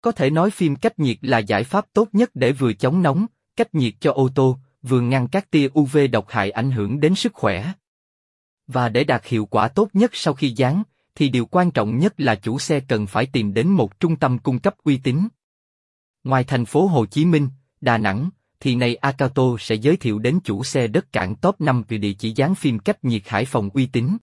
[0.00, 3.26] Có thể nói phim cách nhiệt là giải pháp tốt nhất để vừa chống nóng,
[3.56, 7.14] cách nhiệt cho ô tô, vừa ngăn các tia UV độc hại ảnh hưởng đến
[7.14, 7.72] sức khỏe.
[8.66, 10.82] Và để đạt hiệu quả tốt nhất sau khi dán,
[11.14, 14.38] thì điều quan trọng nhất là chủ xe cần phải tìm đến một trung tâm
[14.38, 15.28] cung cấp uy tín.
[16.24, 17.48] Ngoài thành phố Hồ Chí Minh,
[17.80, 18.30] Đà Nẵng,
[18.60, 22.12] thì này Akato sẽ giới thiệu đến chủ xe đất cảng top 5 vì địa
[22.12, 24.16] chỉ dán phim cách nhiệt Hải Phòng uy tín.